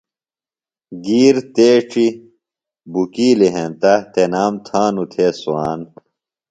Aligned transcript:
گِیر 1.05 1.35
تیڇیۡ 1.53 2.17
بُکِیلہ 2.91 3.47
ہینتہ، 3.55 3.93
تنام 4.13 4.53
تھانوۡ 4.65 5.09
تھےۡ 5.11 5.33
صوان 5.41 5.79